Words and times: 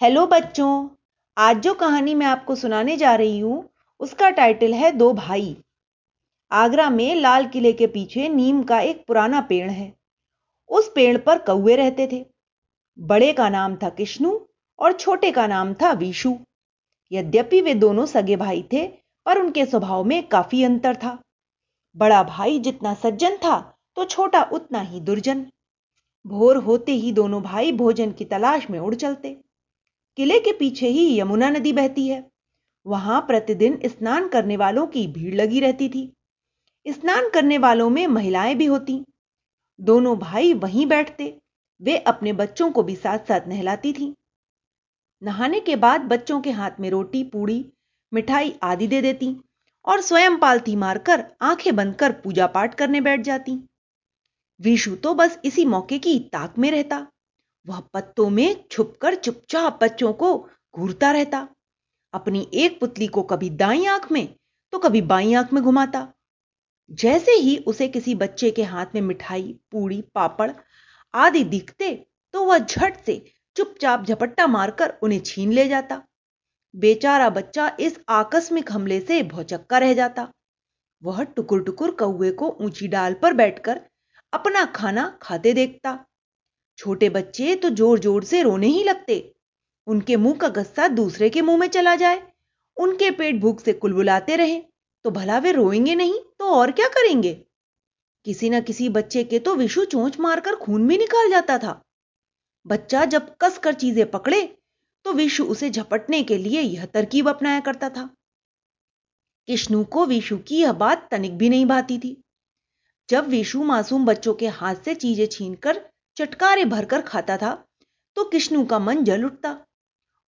Hello 0.00 0.26
बच्चों, 0.26 0.88
आज 1.36 1.58
जो 1.58 1.72
कहानी 1.74 2.14
मैं 2.14 2.26
आपको 2.26 2.54
सुनाने 2.54 2.96
जा 2.96 3.14
रही 3.14 3.38
हूँ, 3.38 3.68
उसका 4.00 4.28
टाइटल 4.30 4.74
है 4.74 4.90
दो 4.92 5.12
भाई। 5.12 5.56
आगरा 6.50 6.88
में 6.90 7.14
लाल 7.14 7.46
किले 7.46 7.72
के 7.72 7.86
पीछे 7.86 8.28
नीम 8.28 8.62
का 8.62 8.80
एक 8.80 9.02
पुराना 9.08 9.40
पेड़ 9.40 9.70
है। 9.70 9.92
उस 10.70 10.90
पेड़ 10.94 11.16
पर 11.18 11.38
कौए 11.38 11.76
रहते 11.76 12.08
थे। 12.12 12.24
बड़े 12.98 13.32
का 13.32 13.48
नाम 13.48 13.76
था 13.76 13.88
किश्नु 13.88 14.38
और 14.78 14.92
छोटे 14.92 15.30
का 15.30 15.46
नाम 15.46 15.72
था 15.74 15.92
विशु। 15.92 16.34
यद्यपि 17.12 17.60
वे 17.60 17.74
दोनों 17.74 18.06
सगे 18.06 18.36
भाई 18.36 18.62
थे, 18.72 18.86
पर 19.26 19.40
उनके 19.40 19.66
स्वभाव 19.66 20.04
में 20.04 20.28
काफ़ी 20.28 20.62
अंतर 20.64 20.96
था। 20.96 21.18
बड़ा 21.96 22.22
भाई 22.22 22.58
जितना 22.58 22.94
सज्जन 22.94 23.36
था 23.36 23.58
तो 23.96 24.04
छोटा 24.04 24.42
उतना 24.52 24.80
ही 24.80 25.00
दुर्जन। 25.00 25.44
भोर 26.24 26.56
होते 26.58 26.92
ही 26.92 27.12
दोनों 27.12 27.42
भाई 27.42 27.72
भोजन 27.72 28.12
की 28.12 28.24
तलाश 28.26 28.70
में 28.70 28.78
उड़ 28.78 28.94
चलते। 28.94 29.36
किले 30.16 30.38
के 30.40 30.52
पीछे 30.52 30.88
ही 30.88 31.20
यमुना 31.20 31.50
नदी 31.50 31.72
बहती 31.72 32.08
है। 32.08 32.30
वहाँ 32.86 33.20
प्रतिदिन 33.20 33.80
स्नान 33.84 34.28
करने 34.28 34.56
वालों 34.56 34.86
की 34.86 35.06
भीड़ 35.06 35.34
लगी 35.34 35.60
रहती 35.60 35.88
थी। 35.88 36.12
स्नान 36.88 37.28
करने 37.28 37.58
वालों 37.58 37.90
में 37.90 38.06
महिलाएँ 38.06 38.54
भी 38.54 38.64
होती। 38.64 39.04
दोनों 39.80 40.18
भाई 40.18 40.54
वहीं 40.54 40.86
बैठते। 40.86 41.38
वे 41.80 41.98
अपने 41.98 42.32
बच्चों 42.32 42.70
को 42.70 42.82
भी 42.82 42.96
साथ 42.96 43.18
साथ 43.18 43.48
नहलाती 43.48 43.92
थी। 43.92 44.14
नहाने 45.22 45.60
के 45.60 45.76
बाद 45.76 46.00
बच्चों 46.00 46.40
के 46.40 46.50
हाथ 46.50 46.70
में 46.80 46.90
रोटी, 46.90 47.24
पूड़ी, 47.24 47.72
मिठाई 48.14 48.54
आदि 48.62 48.86
दे 48.86 49.02
देती 49.02 49.36
और 49.84 50.00
स्वयं 50.00 50.36
पालथी 50.38 50.76
मारकर 50.76 51.26
आँखें 51.40 51.76
बंद 51.76 51.94
कर 51.94 52.12
पूजा 52.12 52.46
पाठ 52.46 52.74
करने 52.74 53.00
बैठ 53.00 53.20
जाती। 53.20 53.58
विशु 54.60 54.96
तो 54.96 55.14
बस 55.14 55.38
इसी 55.44 55.64
मौके 55.64 55.98
की 55.98 56.18
ताक 56.18 56.58
में 56.58 56.70
रहता। 56.70 57.06
वह 57.66 57.80
पत्तों 57.94 58.28
में 58.30 58.64
छुपकर 58.70 59.14
चुपचाप 59.14 59.78
बच्चों 59.82 60.12
को 60.12 60.36
घूरता 60.74 61.10
रहता। 61.12 61.46
अपनी 62.14 62.46
एक 62.54 62.78
पुतली 62.80 63.06
को 63.06 63.22
कभी 63.22 63.50
दाई 63.52 63.84
आँख 63.86 64.10
में 64.12 64.26
तो 64.72 64.78
कभी 64.78 65.00
बाई 65.04 65.34
आँख 65.34 65.52
में 65.52 65.62
घुमाता। 65.62 66.06
जैसे 66.90 67.32
ही 67.32 67.56
उसे 67.66 67.88
किसी 67.88 68.14
बच्चे 68.14 68.50
के 68.50 68.62
हाथ 68.64 68.94
में 68.94 69.00
मिठाई, 69.00 69.58
पूड़ी, 69.72 70.00
पापड़ 70.14 70.50
आदि 71.14 71.42
दिखते 71.44 71.94
तो 72.34 72.44
वह 72.44 72.58
झट 72.58 73.04
से 73.06 73.22
चुपचाप 73.56 74.04
झपट्टा 74.04 74.46
मारकर 74.46 74.92
उन्हें 75.02 75.20
छीन 75.20 75.52
ले 75.52 75.66
जाता। 75.68 76.02
बेचारा 76.74 77.28
बच्चा 77.30 77.70
इस 77.80 77.98
आकस्मिक 78.08 78.72
हमले 78.72 79.00
से 79.00 79.22
भौचक्का 79.24 79.78
रह 79.78 79.94
जाता। 79.94 80.28
वह 81.02 81.22
टुकुर 81.26 81.62
टुकुर 81.62 81.90
कौए 81.94 82.30
को 82.32 82.48
ऊँची 82.60 82.88
डाल 82.88 83.14
पर 83.14 83.32
बैठकर 83.34 83.80
अपना 84.32 84.64
खाना 84.66 85.08
खाते 85.22 85.52
देखता। 85.52 85.98
छोटे 86.78 87.08
बच्चे 87.10 87.54
तो 87.54 87.70
ज़ोर 87.70 87.98
ज़ोर 87.98 88.24
से 88.24 88.42
रोने 88.42 88.66
ही 88.66 88.82
लगते। 88.84 89.18
उनके 89.86 90.16
मुँह 90.16 90.36
का 90.36 90.48
गस्सा 90.50 90.88
दूसरे 90.90 91.28
के 91.30 91.42
मुँह 91.42 91.58
में 91.58 91.66
चला 91.68 91.94
जाए। 91.96 92.22
उनके 92.76 93.10
पेट 93.10 93.40
भूख 93.40 93.60
से 93.60 93.72
कुलबुलाते 93.72 94.36
रहे 94.36 94.60
तो 95.04 95.10
भला 95.10 95.38
वे 95.38 95.52
रोएँगे 95.52 95.94
नहीं 95.94 96.18
तो 96.38 96.44
और 96.50 96.70
क्या 96.70 96.88
करेंगे? 96.88 97.32
किसी 98.26 98.50
न 98.50 98.60
किसी 98.60 98.88
बच्चे 98.88 99.22
के 99.24 99.38
तो 99.38 99.54
विशु 99.54 99.84
चोंच 99.84 100.18
मारकर 100.20 100.54
खून 100.56 100.86
भी 100.88 100.98
निकाल 100.98 101.30
जाता 101.30 101.58
था। 101.58 101.80
बच्चा 102.66 103.04
जब 103.04 103.34
कस 103.40 103.58
कर 103.58 103.74
चीज़ें 103.74 104.10
पकड़े 104.10 104.42
तो 105.04 105.12
विशु 105.12 105.44
उसे 105.44 105.70
झपटने 105.70 106.22
के 106.22 106.38
लिए 106.38 106.60
यह 106.60 106.84
तरकीब 106.84 107.28
अपनाया 107.28 107.60
करता 107.60 107.88
था। 107.88 108.08
किश्नु 109.48 109.84
को 109.84 110.04
विशु 110.06 110.38
की 110.38 110.60
यह 110.60 110.72
बात 110.74 111.08
तनिक 111.10 111.36
भी 111.38 111.48
नहीं 111.48 111.66
भाती 111.66 111.98
थी। 111.98 112.16
जब 113.08 113.28
विशु 113.28 113.62
मासूम 113.64 114.06
बच्चों 114.06 114.34
के 114.34 114.46
हाथ 114.48 114.74
से 114.74 114.94
चीज़ें 114.94 115.26
छीनकर 115.26 115.80
चटकारे 116.16 116.64
भरकर 116.64 117.00
खाता 117.00 117.36
था 117.36 117.52
तो 118.16 118.24
किश्नु 118.24 118.64
का 118.64 118.78
मन 118.78 119.02
जल 119.04 119.24
उठता। 119.24 119.56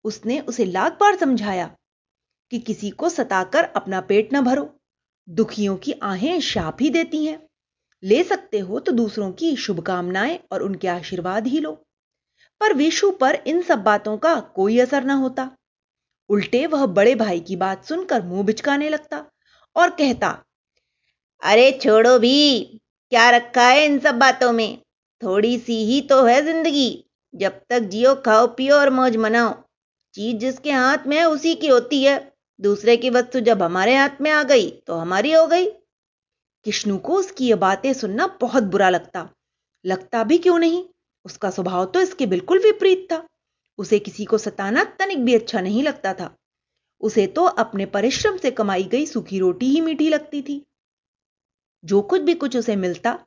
उसने 0.04 0.38
उसे 0.40 0.64
लाख 0.64 0.92
बार 0.92 1.16
समझाया 1.16 1.66
कि 2.52 2.58
किसी 2.58 2.90
को 2.90 3.08
सताकर 3.08 3.64
अपना 3.76 4.00
पेट 4.00 4.34
न 4.34 4.40
भरो, 4.40 4.68
दुखियों 5.28 5.76
की 5.76 5.92
आहें 6.02 6.40
शाप 6.40 6.76
ही 6.80 6.90
देती 6.90 7.24
हैं। 7.24 7.38
ले 8.02 8.22
सकते 8.25 8.58
हो 8.58 8.80
तो 8.80 8.92
दूसरों 8.92 9.30
की 9.32 9.54
शुभकामनाएँ 9.56 10.38
और 10.52 10.62
उनके 10.62 10.88
आशीर्वाद 10.88 11.46
ही 11.46 11.60
लो। 11.60 11.72
पर 12.60 12.72
विशु 12.75 13.10
पर 13.10 13.34
इन 13.46 13.62
सब 13.62 13.82
बातों 13.82 14.16
का 14.19 14.34
कोई 14.41 14.78
असर 14.78 15.04
न 15.04 15.10
होता। 15.10 15.50
उल्टे 16.30 16.66
वह 16.66 16.86
बड़े 16.86 17.14
भाई 17.14 17.41
की 17.41 17.56
बात 17.56 17.84
सुनकर 17.84 18.22
मुँह 18.22 18.42
बिचकाने 18.42 18.88
लगता 18.88 19.25
और 19.76 19.91
कहता, 19.91 20.28
अरे 21.42 21.70
छोड़ो 21.82 22.19
भी, 22.19 22.62
क्या 23.12 23.28
रखा 23.30 23.66
है 23.69 23.84
इन 23.84 23.98
सब 23.98 24.19
बातों 24.19 24.52
में? 24.52 24.82
थोड़ी 25.22 25.59
सी 25.59 25.84
ही 25.84 26.00
तो 26.00 26.22
है 26.25 26.41
ज़िंदगी। 26.43 27.04
जब 27.34 27.60
तक 27.71 27.81
जियो 27.81 28.15
खाओ, 28.15 28.47
पियो 28.47 28.77
और 28.77 28.91
मौज 28.91 29.16
मनाओ। 29.16 29.54
चीज़ 30.15 30.37
जिसके 30.37 30.72
हाथ 30.72 31.06
में 31.06 31.16
है, 31.16 31.25
उसी 31.25 31.54
की 31.54 31.66
होती 31.66 32.03
है। 32.03 32.32
दूसरे 32.60 32.97
की 32.97 33.10
वस्तु 33.10 33.41
जब 33.41 33.62
हमारे 33.62 33.97
हाथ 33.97 34.21
में 34.21 34.31
आ 34.31 34.43
गई 34.43 34.71
तो 34.87 34.94
हमारी 34.94 35.32
हो 35.32 35.47
गई। 35.47 35.66
किश्नु 36.66 36.99
को 36.99 37.15
उसकी 37.15 37.49
ये 37.49 37.55
बातें 37.55 37.93
सुनना 37.93 38.26
बहुत 38.41 38.62
बुरा 38.62 38.88
लगता। 38.91 39.28
लगता 39.84 40.25
भी 40.25 40.38
क्यों 40.38 40.59
नहीं? 40.59 40.84
उसका 41.25 41.50
स्वभाव 41.50 41.84
तो 41.87 42.00
इसके 42.00 42.26
बिल्कुल 42.26 42.59
विपरीत 42.59 43.06
था। 43.12 43.26
उसे 43.78 43.99
किसी 43.99 44.25
को 44.25 44.38
सताना 44.38 44.84
तनिक 44.99 45.25
भी 45.25 45.34
अच्छा 45.34 45.60
नहीं 45.60 45.82
लगता 45.82 46.12
था। 46.15 46.34
उसे 47.00 47.26
तो 47.26 47.44
अपने 47.44 47.87
परिश्रम 47.87 48.37
से 48.37 48.50
कमाई 48.50 48.84
गई 48.84 49.06
सूखी 49.06 49.38
रोटी 49.38 49.66
ही 49.66 49.81
मीठी 49.81 50.09
लगती 50.09 50.43
थी। 50.43 50.62
जो 51.84 52.00
कुछ 52.03 52.21
भी 52.21 52.34
कुछ 52.34 52.56
उसे 52.56 52.76
मिलता 52.76 53.19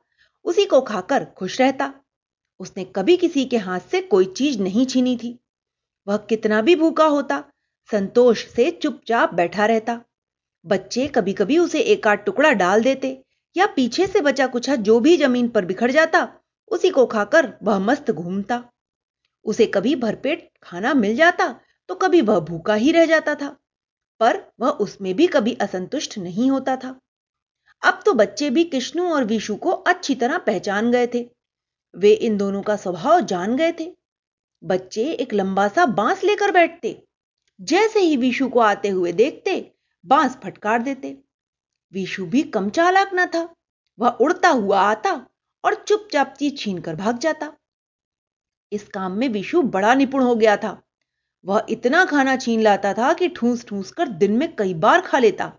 उसी 0.44 0.64
को 0.64 0.80
खाकर 0.80 1.24
खुश 1.24 1.60
रहता। 1.60 1.92
उसने 2.60 2.84
कभी 2.84 3.16
किसी 3.16 3.44
के 3.44 3.56
हाथ 3.56 3.80
से 3.80 4.00
कोई 4.02 4.24
चीज़ 4.26 4.58
नहीं 4.62 4.86
छीनी 4.86 5.16
थी। 5.16 5.38
वह 6.06 6.16
कितना 6.16 6.60
भी 6.62 6.76
भूखा 6.76 7.04
होता, 7.04 7.44
संतोष 7.90 8.46
से 8.46 8.70
चुपचाप 8.70 9.34
बैठा 9.34 9.66
रहता। 9.66 10.00
बच्चे 10.64 11.06
कभी 11.06 11.32
कभी 11.32 11.58
उसे 11.58 11.80
एक 11.80 12.06
आध 12.06 12.18
टुकड़ा 12.18 12.52
डाल 12.52 12.82
देते 12.82 13.22
या 13.56 13.66
पीछे 13.66 14.06
से 14.06 14.20
बचा 14.20 14.46
कुछ 14.46 14.70
जो 14.70 14.98
भी 15.00 15.16
ज़मीन 15.16 15.48
पर 15.48 15.64
बिखर 15.64 15.90
जाता, 15.90 16.28
उसी 16.68 16.90
को 16.90 17.06
खाकर 17.06 17.52
वह 17.62 17.78
मस्त 17.78 18.10
घूमता। 18.10 18.62
उसे 19.44 19.66
कभी 19.66 19.94
भरपेट 19.96 20.50
खाना 20.62 20.94
मिल 20.94 21.16
जाता 21.16 21.48
तो 21.88 21.94
कभी 21.94 22.20
वह 22.20 22.40
भूखा 22.40 22.74
ही 22.74 22.92
रह 22.92 23.06
जाता 23.06 23.34
था। 23.34 23.56
पर 24.20 24.40
वह 24.60 24.70
उसमें 24.70 25.14
भी 25.16 25.26
कभी 25.26 25.54
असंतुष्ट 25.60 26.18
नहीं 26.18 26.50
होता 26.50 26.76
था। 26.76 26.98
अब 27.82 28.02
तो 28.06 28.12
बच्चे 28.12 28.50
भी 28.50 28.64
किश्नु 28.64 29.08
और 29.08 29.24
विशु 29.24 29.56
को 29.56 29.70
अच्छी 29.70 30.14
तरह 30.14 30.38
पहचान 30.38 30.90
गए 30.92 31.06
थे। 31.06 31.28
वे 31.94 32.12
इन 32.12 32.36
दोनों 32.36 32.62
का 32.62 32.76
स्वभाव 32.76 33.20
जान 33.20 33.56
गए 33.56 33.72
थे। 33.72 33.92
बच्चे 34.62 35.04
एक 35.12 35.34
लंबा 35.34 35.68
सा 35.68 35.86
बाँस 35.86 36.24
लेकर 36.24 36.50
बैठते, 36.50 37.02
जैसे 37.60 38.00
ही 38.00 38.16
विशु 38.16 38.48
को 38.48 38.60
आते 38.60 38.88
हुए 38.88 39.12
देखते, 39.12 39.72
बाँस 40.04 40.36
फटकार 40.44 40.82
देते। 40.82 41.16
विशु 41.92 42.26
भी 42.26 42.42
कम 42.42 42.68
चालाक 42.70 43.10
न 43.14 43.26
था, 43.26 43.54
वह 43.98 44.08
उड़ता 44.08 44.48
हुआ 44.48 44.80
आता 44.80 45.26
और 45.64 45.74
चुपचाप 45.74 46.34
चीज़ 46.38 46.56
छीन 46.56 46.78
कर 46.78 46.96
भाग 46.96 47.18
जाता। 47.18 47.52
इस 48.72 48.88
काम 48.88 49.12
में 49.12 49.28
विशु 49.28 49.62
बड़ा 49.62 49.94
निपुण 49.94 50.22
हो 50.22 50.34
गया 50.34 50.56
था। 50.56 50.80
वह 51.44 51.66
इतना 51.68 52.04
खाना 52.04 52.36
छीन 52.36 52.60
लाता 52.60 52.92
था 52.92 53.12
कि 53.12 53.28
ठूस 53.28 53.64
ठूस 53.66 53.90
कर 53.90 54.08
दिन 54.08 54.36
में 54.36 54.54
कई 54.56 54.74
बार 54.74 55.00
खा 55.00 55.18
लेता। 55.18 55.52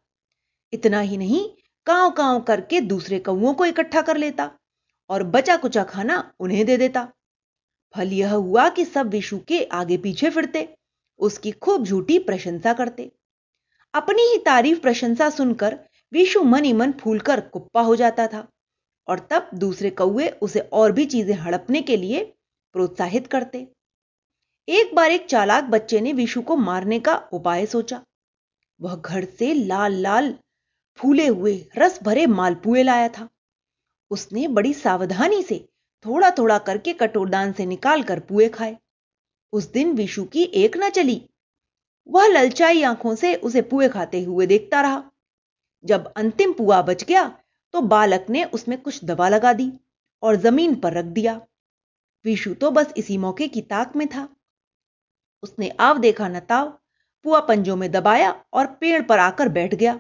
इतना 0.74 1.00
ही 1.00 1.18
नहीं 1.18 1.50
कांव 1.88 2.10
कांव 2.10 2.40
करके 2.40 2.82
दूसरे 2.82 3.20
कौओं 3.20 3.54
को 3.54 3.66
इकट्ठा 3.66 4.02
कर 4.02 4.18
लेता 4.18 4.50
और 5.10 5.24
बचा 5.24 5.56
कुचा 5.58 5.84
खाना 5.84 6.34
उन्हें 6.40 6.66
दे 6.66 6.78
देता। 6.78 7.08
फल 7.96 8.12
यह 8.14 8.34
हुआ 8.34 8.68
कि 8.70 8.86
सब 8.86 9.10
विशु 9.10 9.40
के 9.40 9.64
आगे 9.64 9.98
पीछे 9.98 10.30
फिरते, 10.30 10.68
उसकी 11.20 11.52
खूब 11.52 11.86
झूठी 11.86 12.20
प्रशंसा 12.20 12.74
करते। 12.74 13.12
अपनी 13.94 14.24
ही 14.24 14.38
तारीफ़ 14.38 14.80
प्रशंसा 14.80 15.30
सुनकर 15.30 15.78
विशु 16.14 16.44
मन 16.44 16.64
ही 16.64 16.74
मन 16.74 16.92
फूलकर 16.92 17.40
कुप्पा 17.42 17.82
हो 17.82 17.96
जाता 17.96 18.28
था 18.28 18.48
और 19.08 19.20
तब 19.32 19.50
दूसरे 19.54 19.90
कौए 19.90 20.28
उसे 20.42 20.60
और 20.60 20.92
भी 20.92 21.06
चीज़ें 21.06 21.36
हड़पने 21.36 21.82
के 21.82 21.98
लिए 21.98 22.24
प्रोत्साहित 22.76 23.28
करते। 23.28 23.68
एक 24.68 24.96
बार 24.96 25.12
एक 25.12 25.26
चालाक 25.26 25.64
बच्चे 25.64 26.02
ने 26.02 26.14
विशु 26.14 26.42
को 26.42 26.56
मारने 26.56 27.00
का 27.00 27.16
उपाय 27.34 27.66
सोचा। 27.66 28.02
वह 28.80 28.96
घर 28.96 29.26
से 29.26 29.54
लाल 29.54 29.94
लाल 29.94 30.34
फूले 31.00 31.28
हुए 31.28 31.54
रस 31.78 32.00
भरे 32.04 32.26
मालपुए 32.28 32.84
लाया 32.84 33.08
था। 33.10 33.28
उसने 34.12 34.48
बड़ी 34.50 34.74
सावधानी 34.74 35.42
से 35.44 35.58
थोड़ा 36.06 36.30
थोड़ा 36.32 36.58
करके 36.60 36.94
कटोरदान 36.94 37.52
से 37.54 37.66
निकाल 37.66 38.04
कर 38.04 38.20
पुए 38.20 38.48
खाए। 38.50 38.78
उस 39.54 39.72
दिन 39.72 39.94
विशु 39.94 40.24
की 40.26 40.44
एक 40.44 40.78
न 40.78 40.90
चली। 40.90 41.22
वह 42.08 42.28
ललचाई 42.28 42.82
आँखों 42.84 43.16
से 43.16 43.36
उसे 43.36 43.62
पुए 43.62 43.90
खाते 43.90 44.24
हुए 44.24 44.46
देखता 44.48 44.82
रहा। 44.82 45.04
जब 45.84 46.12
अंतिम 46.18 46.54
पुआ 46.54 46.82
बच 46.82 47.04
गया 47.04 47.28
तो 47.74 47.82
बालक 47.82 48.26
ने 48.30 48.44
उसमें 48.46 48.82
कुछ 48.82 49.04
दवा 49.06 49.30
लगा 49.30 49.54
दी 49.54 49.72
और 50.24 50.36
ज़मीन 50.36 50.76
पर 50.76 50.94
रख 50.94 51.06
दिया। 51.08 51.40
विशु 52.26 52.54
तो 52.54 52.72
बस 52.72 52.94
इसी 52.98 53.18
मौके 53.18 53.48
की 53.48 53.62
ताक 53.64 53.96
में 53.96 54.08
था। 54.08 54.28
उसने 55.44 55.70
आव 55.80 55.98
देखा 55.98 56.28
नताव 56.28 56.70
पुआ 57.26 57.40
पंजों 57.40 57.76
में 57.76 57.92
दबाया 57.92 58.32
और 58.54 58.66
पेड़ 58.74 59.02
पर 59.04 59.20
आकर 59.20 59.50
बैठ 59.50 59.76
गया। 59.76 60.00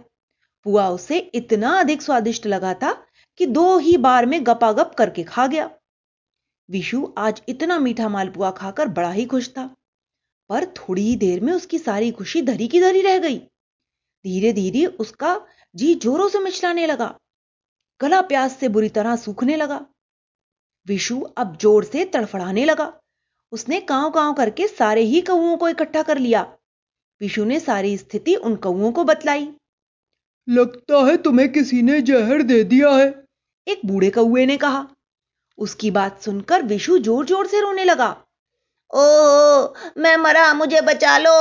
पुआ 0.65 0.87
उसे 0.89 1.17
इतना 1.35 1.69
अधिक 1.79 2.01
स्वादिष्ट 2.01 2.45
लगा 2.47 2.73
था 2.73 2.91
कि 3.39 3.45
दो 3.47 3.77
ही 3.79 3.95
बार 3.99 4.25
में 4.25 4.45
गपागप 4.45 4.93
करके 4.97 5.23
खा 5.23 5.45
गया। 5.47 5.69
विशु 6.69 7.07
आज 7.17 7.41
इतना 7.49 7.77
मीठा 7.79 8.09
मालपुआ 8.09 8.51
खाकर 8.51 8.87
बड़ा 8.89 9.11
ही 9.11 9.25
खुश 9.25 9.49
था, 9.49 9.65
पर 10.49 10.65
थोड़ी 10.77 11.01
ही 11.01 11.15
देर 11.17 11.39
में 11.41 11.53
उसकी 11.53 11.79
सारी 11.79 12.11
खुशी 12.11 12.41
धरी 12.41 12.67
की 12.67 12.81
धरी 12.81 13.01
रह 13.01 13.17
गई। 13.19 13.37
धीरे 13.37 14.51
धीरे 14.53 14.85
उसका 14.85 15.39
जी 15.75 15.93
जोरों 15.95 16.27
से 16.29 16.39
मिचलाने 16.39 16.85
लगा, 16.87 17.15
गला 18.01 18.21
प्यास 18.23 18.57
से 18.59 18.69
बुरी 18.69 18.89
तरह 18.91 19.15
सूखने 19.17 19.55
लगा। 19.55 19.85
विशु 20.87 21.19
अब 21.37 21.57
ज़ोर 21.57 21.83
से 21.83 22.05
तड़फड़ाने 22.05 22.65
लगा। 22.65 22.91
उसने 23.51 23.79
कांव 23.81 24.09
कांव 24.11 24.33
करके 24.33 24.67
सारे 24.67 25.01
ही 25.03 25.21
कौओं 25.21 25.55
को 25.57 25.69
इकट्ठा 25.69 26.03
कर 26.03 26.17
लिया। 26.17 26.41
विशु 27.21 27.43
ने 27.45 27.59
सारी 27.59 27.97
स्थिति 27.97 28.35
उन 28.37 28.55
कौओं 28.57 28.91
को 28.91 29.03
बतलाई। 29.03 29.47
लगता 30.47 30.99
है 31.05 31.17
तुम्हें 31.17 31.51
किसी 31.51 31.81
ने 31.81 32.01
जहर 32.01 32.41
दे 32.41 32.63
दिया 32.63 32.89
है। 32.89 33.07
एक 33.67 33.81
बूढ़े 33.85 34.09
कौए 34.09 34.45
ने 34.45 34.57
कहा। 34.57 34.87
उसकी 35.57 35.91
बात 35.91 36.21
सुनकर 36.21 36.63
विशु 36.63 36.97
ज़ोर 36.99 37.25
ज़ोर 37.25 37.47
से 37.47 37.61
रोने 37.61 37.83
लगा। 37.83 38.09
ओ 38.93 39.73
मैं 39.97 40.15
मरा, 40.17 40.53
मुझे 40.53 40.81
बचा 40.81 41.17
लो। 41.17 41.33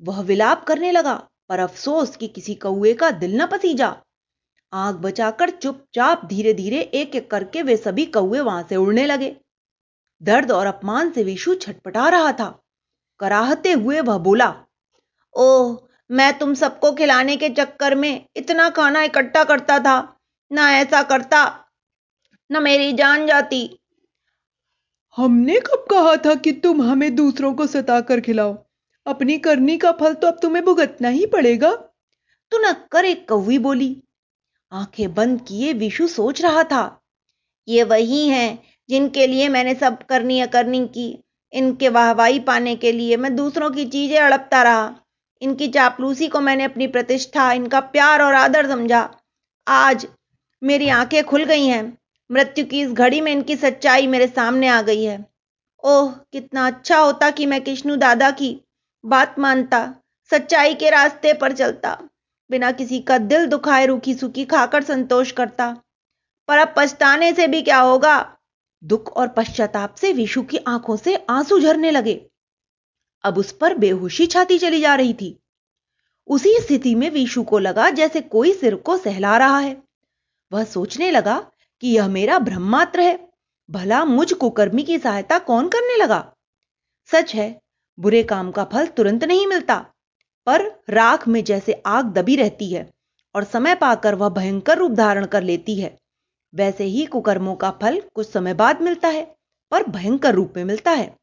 वह 0.00 0.20
विलाप 0.20 0.64
करने 0.64 0.90
लगा, 0.92 1.14
पर 1.48 1.58
अफसोस 1.58 2.16
कि 2.16 2.28
किसी 2.28 2.54
कौए 2.54 2.92
का 2.94 3.10
दिल 3.10 3.40
न 3.42 3.46
पसीजा। 3.46 3.94
आँख 4.72 4.96
बचाकर 4.96 5.50
चुपचाप 5.50 6.24
धीरे 6.24 6.54
धीरे 6.54 6.80
एक 6.80 7.14
एक 7.16 7.30
करके 7.30 7.62
वे 7.62 7.76
सभी 7.76 8.04
कौए 8.06 8.40
वहाँ 8.40 8.66
से 8.68 8.76
उड़ने 8.76 9.06
लगे। 9.06 9.36
दर्द 10.22 10.52
और 10.52 10.66
अपमान 10.66 11.10
से 11.10 11.24
विशु 11.24 11.54
छटपटा 11.54 12.08
रहा 12.08 12.32
था। 12.32 12.48
कराहते 13.20 13.72
हुए 13.72 14.00
वह 14.00 14.18
बोला, 14.18 14.54
ओह 15.34 15.76
मैं 16.10 16.38
तुम 16.38 16.54
सबको 16.54 16.92
खिलाने 16.92 17.36
के 17.36 17.48
चक्कर 17.48 17.94
में 17.94 18.24
इतना 18.36 18.68
खाना 18.70 19.02
इकट्ठा 19.02 19.44
करता 19.44 19.78
था 19.78 19.96
ना 20.50 20.70
ऐसा 20.72 21.02
करता 21.02 21.42
न 22.50 22.62
मेरी 22.62 22.92
जान 22.92 23.26
जाती। 23.26 23.78
हमने 25.16 25.58
कब 25.60 25.86
कहा 25.90 26.16
था 26.16 26.34
कि 26.34 26.52
तुम 26.52 26.82
हमें 26.82 27.14
दूसरों 27.16 27.52
को 27.54 27.66
सताकर 27.66 28.20
खिलाओ? 28.20 28.54
अपनी 29.06 29.38
करनी 29.38 29.76
का 29.76 29.92
फल 29.92 30.14
तो 30.14 30.26
अब 30.26 30.38
तुम्हें 30.42 30.64
भुगतना 30.64 31.08
ही 31.08 31.26
पड़ेगा। 31.26 31.70
तू 32.52 32.58
न 32.58 32.72
कर 32.92 33.04
एक 33.04 33.28
कौवी 33.28 33.58
बोली। 33.58 33.96
आँखें 34.72 35.14
बंद 35.14 35.40
किए 35.40 35.72
विशु 35.72 36.06
सोच 36.08 36.42
रहा 36.42 36.62
था। 36.64 37.00
ये 37.68 37.82
वही 37.82 38.28
हैं 38.28 38.58
जिनके 38.88 39.26
लिए 39.26 39.48
मैंने 39.48 39.74
सब 39.74 40.02
करनी 40.02 40.40
अकरनी 40.40 40.86
की। 40.88 41.08
इनके 41.52 41.88
वाहवाही 41.88 42.40
पाने 42.40 42.76
के 42.76 42.92
लिए 42.92 43.16
मैं 43.16 43.34
दूसरों 43.36 43.70
की 43.70 43.84
चीज़ें 43.84 44.18
अड़पता 44.18 44.62
रहा। 44.62 45.03
इनकी 45.44 45.68
चापलूसी 45.68 46.28
को 46.28 46.40
मैंने 46.40 46.64
अपनी 46.64 46.86
प्रतिष्ठा, 46.86 47.52
इनका 47.52 47.80
प्यार 47.80 48.22
और 48.22 48.34
आदर 48.34 48.66
समझा। 48.66 49.16
आज 49.68 50.06
मेरी 50.62 50.88
आँखें 50.88 51.24
खुल 51.24 51.44
गई 51.44 51.66
हैं। 51.66 51.98
मृत्यु 52.32 52.64
की 52.64 52.80
इस 52.80 52.92
घड़ी 52.92 53.20
में 53.20 53.32
इनकी 53.32 53.56
सच्चाई 53.56 54.06
मेरे 54.06 54.26
सामने 54.26 54.68
आ 54.68 54.82
गई 54.82 55.04
है। 55.04 55.26
ओह, 55.84 56.12
कितना 56.12 56.66
अच्छा 56.66 56.98
होता 56.98 57.30
कि 57.30 57.46
मैं 57.46 57.60
किश्नु 57.60 57.96
दादा 57.96 58.30
की 58.30 58.60
बात 59.04 59.38
मानता, 59.38 59.94
सच्चाई 60.30 60.74
के 60.74 60.90
रास्ते 60.90 61.32
पर 61.32 61.52
चलता, 61.52 62.02
बिना 62.50 62.72
किसी 62.72 63.00
का 63.00 63.18
दिल 63.18 63.46
दुखाए 63.46 63.86
रूखी 63.86 64.14
सूखी 64.14 64.44
खाकर 64.44 64.82
संतोष 64.82 65.32
करता। 65.32 65.76
पर 66.48 66.58
अब 66.58 66.74
पछताने 66.76 67.32
से 67.32 67.46
भी 67.46 67.62
क्या 67.62 67.78
होगा? 67.78 68.36
दुख 68.84 69.16
और 69.16 69.28
पश्चाताप 69.28 69.94
से 69.94 70.12
विशु 70.12 70.42
की 70.42 70.56
आँखों 70.56 70.96
से 70.96 71.26
आँसू 71.30 71.60
झरने 71.60 71.90
लगे। 71.90 72.30
अब 73.24 73.38
उस 73.38 73.52
पर 73.52 73.74
बेहोशी 73.74 74.26
छाती 74.26 74.58
चली 74.58 74.80
जा 74.80 74.94
रही 74.94 75.14
थी। 75.14 75.38
उसी 76.26 76.58
स्थिति 76.60 76.94
में 76.94 77.10
विशु 77.10 77.42
को 77.42 77.58
लगा 77.58 77.90
जैसे 77.90 78.20
कोई 78.20 78.52
सिर 78.52 78.74
को 78.74 78.96
सहला 78.96 79.36
रहा 79.38 79.58
है। 79.58 79.82
वह 80.52 80.64
सोचने 80.64 81.10
लगा 81.10 81.50
कि 81.80 81.88
यह 81.88 82.08
मेरा 82.08 82.38
ब्रह्मात्र 82.38 83.00
है। 83.00 83.28
भला 83.70 84.04
मुझ 84.04 84.32
कुकर्मी 84.32 84.82
की 84.82 84.98
सहायता 84.98 85.38
कौन 85.38 85.68
करने 85.68 85.96
लगा? 85.96 86.34
सच 87.12 87.34
है, 87.34 87.60
बुरे 87.98 88.22
काम 88.22 88.50
का 88.50 88.64
फल 88.64 88.86
तुरंत 88.86 89.24
नहीं 89.24 89.46
मिलता। 89.46 89.86
पर 90.46 90.82
राख 90.90 91.28
में 91.28 91.44
जैसे 91.44 91.82
आग 91.86 92.04
दबी 92.04 92.36
रहती 92.36 92.72
है 92.72 92.92
और 93.34 93.44
समय 93.44 93.74
पाकर 93.74 94.14
वह 94.14 94.28
भयंकर 94.28 94.78
रूप 94.78 94.90
धारण 94.90 95.26
कर 95.26 95.42
लेती 95.42 95.80
है। 95.80 95.98
वैसे 96.54 96.84
ही 96.84 97.06
कुकर्मों 97.06 97.54
का 97.54 97.70
फल 97.70 98.02
कुछ 98.14 98.30
समय 98.30 98.54
बाद 98.54 98.82
मिलता 98.82 99.08
है, 99.08 99.36
पर 99.70 99.82
भयंकर 99.82 100.34
रूप 100.34 100.52
में 100.56 100.64
मिलता 100.64 100.90
है। 100.90 101.16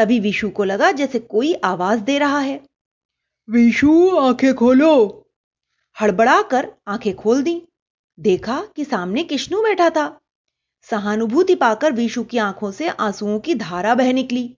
तभी 0.00 0.20
विशु 0.20 0.50
को 0.50 0.64
लगा 0.64 0.92
जैसे 0.92 1.18
कोई 1.18 1.54
आवाज़ 1.54 2.00
दे 2.00 2.18
रहा 2.18 2.38
है। 2.38 2.60
विशु 3.50 4.16
आँखें 4.16 4.54
खोलो। 4.54 5.26
हड़बड़ाकर 6.00 6.72
आँखें 6.86 7.16
खोल 7.16 7.42
दी। 7.42 7.62
देखा 8.20 8.68
कि 8.76 8.84
सामने 8.84 9.24
किश्नु 9.24 9.62
बैठा 9.62 9.90
था। 9.90 10.20
सहानुभूति 10.82 11.54
पाकर 11.54 11.92
विशु 11.92 12.24
की 12.24 12.38
आँखों 12.38 12.70
से 12.70 12.88
आंसुओं 12.88 13.40
की 13.40 13.54
धारा 13.54 13.94
बह 13.94 14.12
निकली। 14.12 14.56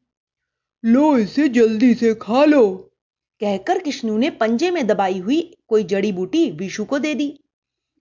लो 0.85 1.19
इसे 1.19 1.49
जल्दी 1.49 1.95
से 1.95 2.15
खा 2.15 2.45
लो। 2.45 2.91
कहकर 3.41 3.79
किश्नु 3.79 4.19
ने 4.19 4.31
पंजे 4.31 4.71
में 4.71 4.87
दबाई 4.87 5.19
हुई 5.19 5.57
कोई 5.69 5.85
जड़ी 5.85 6.13
बूटी 6.13 6.51
विशु 6.51 6.85
को 6.85 6.99
दे 6.99 7.15
दी। 7.15 7.41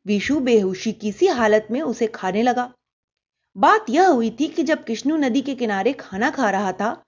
विशु 0.06 0.40
बेहोशी 0.40 0.92
की 0.92 1.12
सी 1.12 1.28
हालत 1.28 1.68
में 1.72 1.82
उसे 1.82 2.08
खाने 2.08 2.44
लगा। 2.44 2.74
बात 3.58 3.86
यह 3.90 4.08
हुई 4.08 4.38
थी 4.40 4.48
कि 4.48 4.64
जब 4.64 4.84
किश्नु 4.84 5.18
नदी 5.18 5.42
के 5.42 5.56
किनारे 5.56 5.94
खाना 5.94 6.30
खा 6.30 6.50
रहा 6.50 6.72
था 6.72 7.04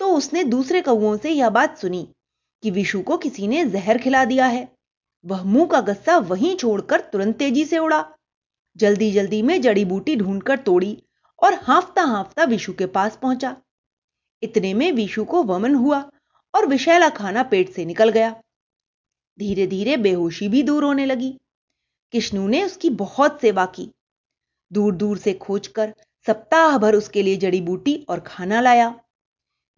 तो 0.00 0.08
उसने 0.08 0.44
दूसरे 0.44 0.80
कौओं 0.80 1.16
से 1.16 1.30
यह 1.30 1.50
बात 1.50 1.78
सुनी 1.78 2.08
कि 2.62 2.70
विशु 2.70 3.02
को 3.02 3.16
किसी 3.16 3.46
ने 3.46 3.64
जहर 3.64 3.98
खिला 3.98 4.24
दिया 4.24 4.46
है। 4.46 4.68
वह 5.24 5.42
मुँह 5.42 5.66
का 5.66 5.80
गस्सा 5.80 6.16
वहीं 6.18 6.56
छोड़कर 6.56 7.00
तुरंत 7.00 7.36
तेज़ी 7.36 7.64
से 7.64 7.78
उड़ा। 7.78 8.04
जल्दी 8.76 9.12
जल्दी 9.12 9.42
में 9.42 9.60
जड़ी 9.62 9.84
बूटी 9.84 10.16
ढूंढकर 10.16 10.58
तोड़ी 10.58 11.02
और 11.42 11.54
हाफता 11.54 12.02
हाफता 12.02 12.44
विशु 12.44 12.72
के 12.72 12.86
पास 12.86 13.16
पहुँचा। 13.16 13.56
इतने 14.42 14.74
में 14.74 14.92
विशु 14.92 15.24
को 15.24 15.42
वमन 15.42 15.74
हुआ 15.74 16.10
और 16.54 16.66
विशैला 16.66 17.08
खाना 17.08 17.42
पेट 17.42 17.72
से 17.72 17.84
निकल 17.84 18.08
गया। 18.08 18.30
धीरे 19.38 19.66
धीरे 19.66 19.96
बेहोशी 19.96 20.48
भी 20.48 20.62
दूर 20.62 20.84
होने 20.84 21.06
लगी। 21.06 21.40
किश्नु 22.12 22.48
ने 22.48 22.64
उसकी 22.64 22.90
बहुत 22.90 23.40
सेवा 23.40 23.66
की। 23.66 23.90
दूर 24.72 24.94
दूर 24.94 25.18
से 25.18 25.34
खोजकर 25.34 25.94
सप्ताह 26.26 26.78
भर 26.78 26.94
उसके 26.94 27.22
लिए 27.22 27.36
जड़ी 27.36 27.60
बूटी 27.60 28.06
और 28.08 28.20
खाना 28.20 28.60
लाया। 28.60 29.00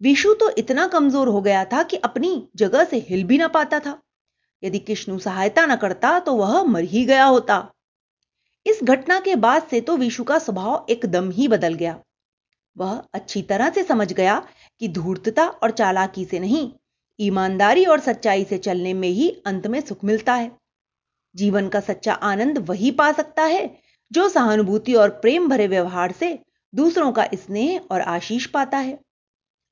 विशु 0.01 0.33
तो 0.33 0.49
इतना 0.57 0.87
कमज़ोर 0.87 1.27
हो 1.27 1.41
गया 1.41 1.63
था 1.65 1.81
कि 1.83 1.97
अपनी 1.99 2.31
जगह 2.55 2.83
से 2.83 2.97
हिल 3.09 3.23
भी 3.23 3.37
ना 3.37 3.47
पाता 3.47 3.79
था। 3.79 3.97
यदि 4.63 4.79
किश्नु 4.79 5.17
सहायता 5.19 5.65
न 5.65 5.75
करता 5.75 6.19
तो 6.19 6.35
वह 6.35 6.63
मर 6.65 6.83
ही 6.83 7.03
गया 7.05 7.25
होता। 7.25 7.57
इस 8.65 8.79
घटना 8.83 9.19
के 9.19 9.35
बाद 9.37 9.63
से 9.63 9.81
तो 9.81 9.95
विशु 9.97 10.23
का 10.23 10.37
स्वभाव 10.39 10.85
एकदम 10.89 11.29
ही 11.31 11.47
बदल 11.47 11.73
गया। 11.73 11.99
वह 12.75 13.01
अच्छी 13.13 13.41
तरह 13.41 13.69
से 13.69 13.83
समझ 13.83 14.11
गया 14.13 14.39
कि 14.81 14.87
धूर्तता 14.87 15.47
और 15.47 15.71
चालाकी 15.71 16.25
से 16.25 16.39
नहीं, 16.39 16.71
ईमानदारी 17.19 17.85
और 17.85 17.99
सच्चाई 17.99 18.43
से 18.43 18.57
चलने 18.57 18.93
में 18.93 19.07
ही 19.09 19.29
अंत 19.45 19.67
में 19.67 19.79
सुख 19.81 20.03
मिलता 20.03 20.33
है। 20.33 20.51
जीवन 21.35 21.67
का 21.69 21.79
सच्चा 21.79 22.13
आनंद 22.13 22.57
वही 22.59 22.91
पा 22.91 23.11
सकता 23.11 23.43
है 23.45 23.69
जो 24.11 24.27
सहानुभूति 24.29 24.93
और 24.93 25.09
प्रेम 25.21 25.47
भरे 25.49 25.67
व्यवहार 25.67 26.11
से 26.11 26.37
दूसरों 26.73 27.11
का 27.11 27.27
स्नेह 27.35 27.79
और 27.91 28.01
आशीष 28.01 28.45
पाता 28.47 28.77
है। 28.77 28.97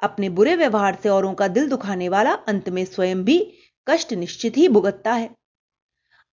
अपने 0.01 0.29
बुरे 0.29 0.55
व्यवहार 0.55 0.97
से 1.03 1.09
औरों 1.09 1.33
का 1.33 1.47
दिल 1.47 1.69
दुखाने 1.69 2.09
वाला 2.09 2.33
अंत 2.47 2.69
में 2.69 2.83
स्वयं 2.85 3.23
भी 3.23 3.39
कष्ट 3.87 4.13
निश्चित 4.13 4.57
ही 4.57 4.67
भुगतता 4.67 5.13
है। 5.13 5.29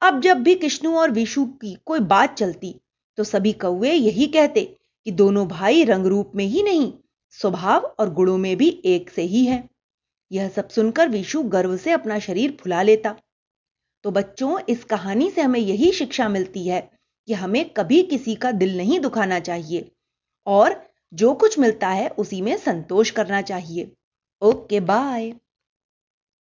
अब 0.03 0.21
जब 0.21 0.43
भी 0.43 0.55
कृष्णु 0.55 0.97
और 0.97 1.11
विशु 1.11 1.45
की 1.61 1.77
कोई 1.87 2.01
बात 2.01 2.35
चलती 2.35 2.75
तो 3.19 3.25
सभी 3.25 3.53
कौए 3.53 3.93
यही 3.93 4.27
कहते 4.27 4.65
कि 5.07 5.11
दोनों 5.11 5.47
भाई 5.49 5.85
रंग 5.85 6.07
रूप 6.07 6.33
में 6.35 6.45
ही 6.45 6.63
नहीं, 6.63 6.93
स्वभाव 7.31 7.85
और 8.01 8.13
गुणों 8.13 8.37
में 8.39 8.57
भी 8.57 8.69
एक 8.85 9.11
से 9.11 9.23
ही 9.23 9.45
है। 9.45 9.63
यह 10.33 10.49
सब 10.49 10.69
सुनकर 10.69 11.09
विशु 11.09 11.43
गर्व 11.43 11.77
से 11.77 11.91
अपना 11.91 12.19
शरीर 12.19 12.57
फुला 12.61 12.83
लेता। 12.83 13.15
तो 14.05 14.11
बच्चों, 14.11 14.59
इस 14.69 14.85
कहानी 14.85 15.31
से 15.31 15.41
हमें 15.41 15.61
यही 15.61 15.93
शिक्षा 15.93 16.29
मिलती 16.29 16.67
है 16.69 16.81
कि 17.29 17.33
हमें 17.33 17.65
कभी 17.71 18.03
किसी 18.03 18.35
का 18.35 18.51
दिल 18.53 18.77
नहीं 18.77 19.01
दुखाना 19.01 19.39
चाहिए 19.41 19.91
और 20.47 20.73
जो 21.15 21.33
कुछ 21.35 21.59
मिलता 21.59 21.89
है 21.91 22.09
उसी 22.19 22.41
में 22.43 22.57
संतोष 22.59 23.11
करना 23.13 23.41
चाहिए। 23.43 23.91
Okay 24.43 24.81
bye. 24.85 25.33